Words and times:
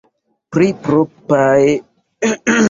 Pri 0.55 0.69
propraj 0.87 1.61
nomoj. 1.61 2.59